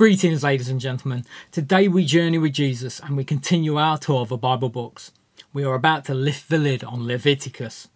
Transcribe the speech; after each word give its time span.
Greetings, 0.00 0.42
ladies 0.42 0.70
and 0.70 0.80
gentlemen. 0.80 1.26
Today 1.52 1.86
we 1.86 2.06
journey 2.06 2.38
with 2.38 2.54
Jesus 2.54 3.00
and 3.00 3.18
we 3.18 3.22
continue 3.22 3.76
our 3.76 3.98
tour 3.98 4.22
of 4.22 4.30
the 4.30 4.38
Bible 4.38 4.70
books. 4.70 5.12
We 5.52 5.62
are 5.62 5.74
about 5.74 6.06
to 6.06 6.14
lift 6.14 6.48
the 6.48 6.56
lid 6.56 6.82
on 6.82 7.06
Leviticus. 7.06 7.88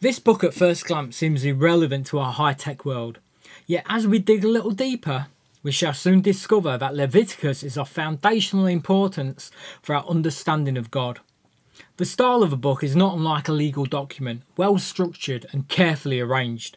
This 0.00 0.18
book 0.18 0.44
at 0.44 0.52
first 0.52 0.84
glance 0.84 1.16
seems 1.16 1.42
irrelevant 1.42 2.06
to 2.08 2.18
our 2.18 2.34
high 2.34 2.52
tech 2.52 2.84
world, 2.84 3.18
yet 3.66 3.86
as 3.88 4.06
we 4.06 4.18
dig 4.18 4.44
a 4.44 4.48
little 4.48 4.72
deeper, 4.72 5.28
we 5.62 5.72
shall 5.72 5.94
soon 5.94 6.20
discover 6.20 6.76
that 6.76 6.94
Leviticus 6.94 7.62
is 7.62 7.78
of 7.78 7.88
foundational 7.88 8.66
importance 8.66 9.50
for 9.80 9.94
our 9.94 10.04
understanding 10.06 10.76
of 10.76 10.90
God. 10.90 11.20
The 11.96 12.04
style 12.04 12.42
of 12.42 12.50
the 12.50 12.58
book 12.58 12.84
is 12.84 12.94
not 12.94 13.16
unlike 13.16 13.48
a 13.48 13.52
legal 13.52 13.86
document, 13.86 14.42
well 14.58 14.76
structured 14.76 15.46
and 15.50 15.66
carefully 15.66 16.20
arranged. 16.20 16.76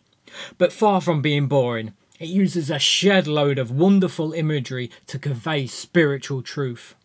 But 0.58 0.72
far 0.72 1.02
from 1.02 1.22
being 1.22 1.48
boring, 1.48 1.92
it 2.20 2.28
uses 2.28 2.70
a 2.70 2.80
shed 2.80 3.28
load 3.28 3.60
of 3.60 3.72
wonderful 3.72 4.34
imagery 4.34 4.90
to 5.08 5.20
convey 5.20 5.68
spiritual 5.68 6.42
truth. 6.42 6.96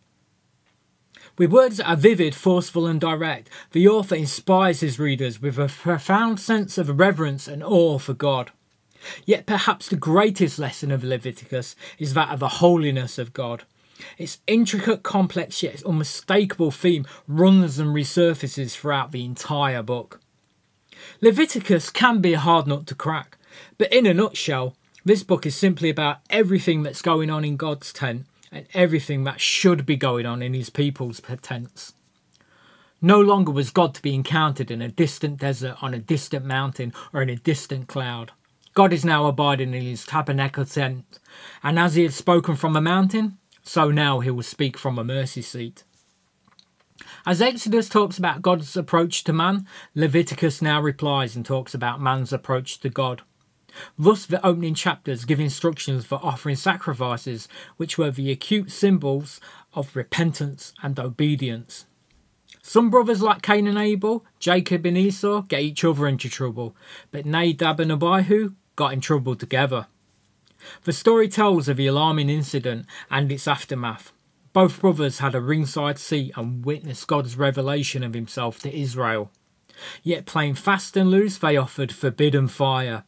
With 1.37 1.51
words 1.51 1.77
that 1.77 1.89
are 1.89 1.95
vivid, 1.95 2.35
forceful, 2.35 2.85
and 2.85 2.99
direct, 2.99 3.49
the 3.71 3.87
author 3.87 4.15
inspires 4.15 4.81
his 4.81 4.99
readers 4.99 5.41
with 5.41 5.57
a 5.57 5.67
profound 5.67 6.39
sense 6.39 6.77
of 6.77 6.99
reverence 6.99 7.47
and 7.47 7.63
awe 7.63 7.97
for 7.97 8.13
God. 8.13 8.51
Yet 9.25 9.45
perhaps 9.45 9.87
the 9.87 9.95
greatest 9.95 10.59
lesson 10.59 10.91
of 10.91 11.03
Leviticus 11.03 11.75
is 11.97 12.13
that 12.13 12.29
of 12.29 12.39
the 12.39 12.47
holiness 12.47 13.17
of 13.17 13.33
God. 13.33 13.63
Its 14.17 14.39
intricate, 14.47 15.03
complex, 15.03 15.63
yet 15.63 15.83
unmistakable 15.83 16.71
theme 16.71 17.05
runs 17.27 17.79
and 17.79 17.89
resurfaces 17.89 18.75
throughout 18.75 19.11
the 19.11 19.25
entire 19.25 19.81
book. 19.81 20.19
Leviticus 21.21 21.89
can 21.89 22.19
be 22.19 22.33
a 22.33 22.39
hard 22.39 22.67
nut 22.67 22.85
to 22.87 22.95
crack, 22.95 23.37
but 23.77 23.91
in 23.91 24.05
a 24.05 24.13
nutshell, 24.13 24.75
this 25.03 25.23
book 25.23 25.45
is 25.45 25.55
simply 25.55 25.89
about 25.89 26.19
everything 26.29 26.83
that's 26.83 27.01
going 27.01 27.29
on 27.29 27.43
in 27.43 27.57
God's 27.57 27.91
tent 27.91 28.25
and 28.51 28.67
everything 28.73 29.23
that 29.23 29.41
should 29.41 29.85
be 29.85 29.95
going 29.95 30.25
on 30.25 30.41
in 30.41 30.53
his 30.53 30.69
people's 30.69 31.21
tents. 31.41 31.93
No 33.01 33.19
longer 33.19 33.51
was 33.51 33.71
God 33.71 33.95
to 33.95 34.01
be 34.01 34.13
encountered 34.13 34.69
in 34.69 34.81
a 34.81 34.87
distant 34.87 35.39
desert, 35.39 35.81
on 35.81 35.93
a 35.93 35.99
distant 35.99 36.45
mountain, 36.45 36.93
or 37.13 37.21
in 37.23 37.29
a 37.29 37.35
distant 37.35 37.87
cloud. 37.87 38.31
God 38.73 38.93
is 38.93 39.03
now 39.03 39.25
abiding 39.25 39.73
in 39.73 39.81
his 39.81 40.05
tabernacle 40.05 40.65
tent, 40.65 41.19
and 41.63 41.79
as 41.79 41.95
he 41.95 42.03
had 42.03 42.13
spoken 42.13 42.55
from 42.55 42.75
a 42.75 42.81
mountain, 42.81 43.37
so 43.63 43.89
now 43.89 44.19
he 44.19 44.29
will 44.29 44.43
speak 44.43 44.77
from 44.77 44.99
a 44.99 45.03
mercy 45.03 45.41
seat. 45.41 45.83
As 47.25 47.41
Exodus 47.41 47.89
talks 47.89 48.17
about 48.17 48.41
God's 48.41 48.77
approach 48.77 49.23
to 49.23 49.33
man, 49.33 49.67
Leviticus 49.95 50.61
now 50.61 50.79
replies 50.79 51.35
and 51.35 51.45
talks 51.45 51.73
about 51.73 52.01
man's 52.01 52.31
approach 52.31 52.79
to 52.81 52.89
God. 52.89 53.23
Thus, 53.97 54.25
the 54.25 54.45
opening 54.45 54.75
chapters 54.75 55.25
give 55.25 55.39
instructions 55.39 56.05
for 56.05 56.19
offering 56.23 56.55
sacrifices, 56.55 57.47
which 57.77 57.97
were 57.97 58.11
the 58.11 58.31
acute 58.31 58.71
symbols 58.71 59.39
of 59.73 59.95
repentance 59.95 60.73
and 60.83 60.99
obedience. 60.99 61.85
Some 62.61 62.89
brothers 62.89 63.21
like 63.21 63.41
Cain 63.41 63.67
and 63.67 63.77
Abel, 63.77 64.25
Jacob 64.39 64.85
and 64.85 64.97
Esau, 64.97 65.41
get 65.41 65.61
each 65.61 65.83
other 65.83 66.07
into 66.07 66.29
trouble, 66.29 66.75
but 67.11 67.25
Nadab 67.25 67.79
and 67.79 67.91
Abihu 67.91 68.53
got 68.75 68.93
in 68.93 69.01
trouble 69.01 69.35
together. 69.35 69.87
The 70.83 70.93
story 70.93 71.27
tells 71.27 71.67
of 71.67 71.77
the 71.77 71.87
alarming 71.87 72.29
incident 72.29 72.85
and 73.09 73.31
its 73.31 73.47
aftermath. 73.47 74.11
Both 74.53 74.81
brothers 74.81 75.19
had 75.19 75.33
a 75.33 75.41
ringside 75.41 75.97
seat 75.97 76.33
and 76.35 76.65
witnessed 76.65 77.07
God's 77.07 77.37
revelation 77.37 78.03
of 78.03 78.13
himself 78.13 78.59
to 78.59 78.75
Israel. 78.75 79.31
Yet 80.03 80.25
playing 80.25 80.55
fast 80.55 80.95
and 80.97 81.09
loose, 81.09 81.37
they 81.37 81.57
offered 81.57 81.91
forbidden 81.91 82.47
fire. 82.47 83.03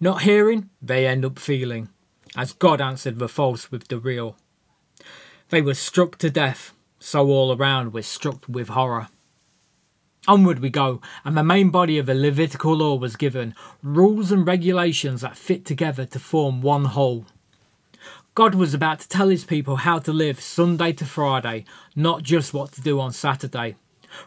Not 0.00 0.22
hearing, 0.22 0.70
they 0.82 1.06
end 1.06 1.24
up 1.24 1.38
feeling, 1.38 1.88
as 2.36 2.52
God 2.52 2.80
answered 2.80 3.18
the 3.18 3.28
false 3.28 3.70
with 3.70 3.88
the 3.88 3.98
real. 3.98 4.36
They 5.50 5.62
were 5.62 5.74
struck 5.74 6.18
to 6.18 6.30
death, 6.30 6.74
so 6.98 7.28
all 7.28 7.56
around 7.56 7.92
were 7.92 8.02
struck 8.02 8.44
with 8.48 8.68
horror. 8.68 9.08
Onward 10.26 10.60
we 10.60 10.70
go, 10.70 11.02
and 11.24 11.36
the 11.36 11.44
main 11.44 11.70
body 11.70 11.98
of 11.98 12.06
the 12.06 12.14
Levitical 12.14 12.74
law 12.76 12.94
was 12.94 13.14
given 13.14 13.54
rules 13.82 14.32
and 14.32 14.46
regulations 14.46 15.20
that 15.20 15.36
fit 15.36 15.66
together 15.66 16.06
to 16.06 16.18
form 16.18 16.62
one 16.62 16.86
whole. 16.86 17.26
God 18.34 18.54
was 18.54 18.74
about 18.74 19.00
to 19.00 19.08
tell 19.08 19.28
his 19.28 19.44
people 19.44 19.76
how 19.76 19.98
to 20.00 20.12
live 20.12 20.40
Sunday 20.40 20.92
to 20.94 21.04
Friday, 21.04 21.66
not 21.94 22.22
just 22.22 22.54
what 22.54 22.72
to 22.72 22.80
do 22.80 22.98
on 22.98 23.12
Saturday. 23.12 23.76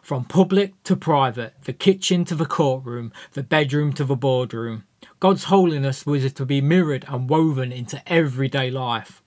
From 0.01 0.23
public 0.23 0.81
to 0.83 0.95
private, 0.95 1.55
the 1.63 1.73
kitchen 1.73 2.23
to 2.25 2.35
the 2.35 2.45
courtroom, 2.45 3.11
the 3.33 3.43
bedroom 3.43 3.91
to 3.93 4.03
the 4.03 4.15
boardroom. 4.15 4.83
God's 5.19 5.45
holiness 5.45 6.05
was 6.05 6.31
to 6.31 6.45
be 6.45 6.61
mirrored 6.61 7.05
and 7.07 7.27
woven 7.29 7.71
into 7.71 8.01
everyday 8.05 8.69
life. 8.69 9.23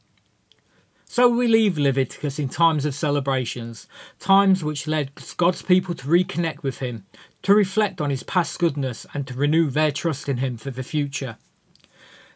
So 1.04 1.28
we 1.28 1.48
leave 1.48 1.76
Leviticus 1.76 2.38
in 2.38 2.48
times 2.48 2.84
of 2.84 2.94
celebrations, 2.94 3.88
times 4.20 4.62
which 4.62 4.86
led 4.86 5.10
God's 5.36 5.62
people 5.62 5.96
to 5.96 6.06
reconnect 6.06 6.62
with 6.62 6.78
Him, 6.78 7.06
to 7.42 7.52
reflect 7.52 8.00
on 8.00 8.10
His 8.10 8.22
past 8.22 8.60
goodness, 8.60 9.04
and 9.12 9.26
to 9.26 9.34
renew 9.34 9.68
their 9.70 9.90
trust 9.90 10.28
in 10.28 10.36
Him 10.36 10.56
for 10.56 10.70
the 10.70 10.84
future. 10.84 11.36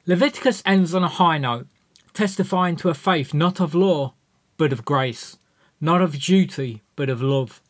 Leviticus 0.05 0.61
ends 0.67 0.93
on 0.93 1.05
a 1.05 1.09
high 1.09 1.39
note, 1.39 1.69
testifying 2.13 2.75
to 2.75 2.89
a 2.89 2.95
faith 2.95 3.33
not 3.33 3.61
of 3.61 3.77
law, 3.77 4.15
but 4.57 4.73
of 4.73 4.85
grace, 4.85 5.39
not 5.81 6.03
of 6.03 6.19
duty, 6.19 6.83
but 6.97 7.09
of 7.09 7.23
love. 7.23 7.61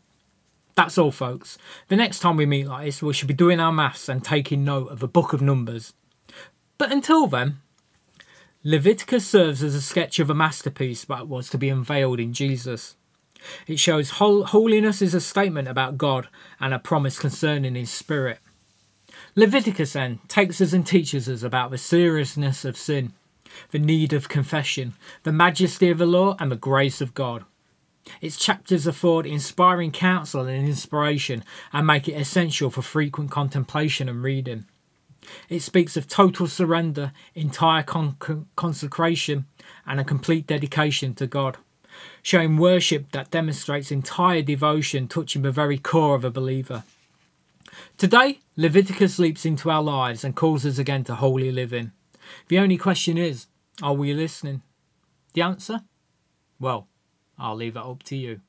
That's 0.77 0.99
all, 0.99 1.13
folks. 1.13 1.57
The 1.89 1.97
next 1.97 2.19
time 2.19 2.37
we 2.37 2.47
meet 2.47 2.67
like 2.67 2.87
this, 2.87 3.03
we 3.03 3.13
should 3.13 3.29
be 3.29 3.35
doing 3.35 3.61
our 3.61 3.73
maths 3.73 4.09
and 4.09 4.25
taking 4.25 4.65
note 4.65 4.91
of 4.91 5.03
a 5.03 5.09
book 5.09 5.33
of 5.33 5.41
numbers. 5.41 5.95
But 6.79 6.91
until 6.91 7.29
then, 7.29 7.59
Leviticus 8.65 9.27
serves 9.27 9.63
as 9.63 9.75
a 9.75 9.83
sketch 9.83 10.19
of 10.19 10.31
a 10.31 10.35
masterpiece 10.35 11.05
that 11.05 11.29
was 11.29 11.49
to 11.51 11.59
be 11.59 11.69
unveiled 11.69 12.19
in 12.19 12.33
Jesus. 12.33 12.97
It 13.67 13.79
shows 13.79 14.11
holiness 14.11 15.03
is 15.03 15.15
a 15.15 15.21
statement 15.21 15.69
about 15.69 15.99
God 15.99 16.29
and 16.59 16.73
a 16.73 16.79
promise 16.79 17.19
concerning 17.19 17.75
His 17.75 17.91
Spirit. 17.91 18.39
Leviticus 19.37 19.93
then 19.93 20.19
takes 20.29 20.61
us 20.61 20.73
and 20.73 20.87
teaches 20.87 21.29
us 21.29 21.43
about 21.43 21.71
the 21.71 21.79
seriousness 21.79 22.65
of 22.65 22.77
sin, 22.77 23.13
the 23.71 23.79
need 23.79 24.13
of 24.13 24.29
confession, 24.29 24.95
the 25.25 25.33
majesty 25.33 25.91
of 25.91 25.99
the 25.99 26.07
law, 26.07 26.37
and 26.41 26.51
the 26.51 26.57
grace 26.57 27.01
of 27.01 27.15
God. 27.15 27.45
Its 28.21 28.37
chapters 28.37 28.87
afford 28.87 29.27
inspiring 29.27 29.91
counsel 29.91 30.43
and 30.43 30.67
inspiration 30.69 31.45
and 31.73 31.87
make 31.87 32.09
it 32.09 32.21
essential 32.21 32.71
for 32.71 32.83
frequent 32.83 33.31
contemplation 33.31 34.09
and 34.09 34.23
reading. 34.23 34.67
It 35.49 35.61
speaks 35.61 35.97
of 35.97 36.07
total 36.07 36.47
surrender, 36.47 37.13
entire 37.35 37.83
con- 37.83 38.17
consecration, 38.57 39.47
and 39.87 39.99
a 39.99 40.05
complete 40.05 40.47
dedication 40.47 41.15
to 41.15 41.27
God, 41.27 41.57
showing 42.23 42.59
worship 42.59 43.11
that 43.13 43.31
demonstrates 43.31 43.91
entire 43.91 44.43
devotion, 44.43 45.09
touching 45.09 45.43
the 45.43 45.51
very 45.51 45.79
core 45.79 46.15
of 46.15 46.25
a 46.25 46.31
believer. 46.31 46.85
Today, 47.97 48.41
Leviticus 48.57 49.19
leaps 49.19 49.45
into 49.45 49.71
our 49.71 49.83
lives 49.83 50.25
and 50.25 50.37
calls 50.37 50.67
us 50.67 50.79
again 50.79 51.05
to 51.05 51.15
holy 51.15 51.51
living. 51.51 51.93
The 52.49 52.59
only 52.59 52.77
question 52.77 53.19
is 53.19 53.47
are 53.83 53.95
we 53.95 54.15
listening? 54.15 54.63
The 55.33 55.43
answer? 55.43 55.83
Well, 56.61 56.87
I'll 57.39 57.57
leave 57.57 57.77
it 57.77 57.83
up 57.83 58.03
to 58.05 58.17
you. 58.17 58.41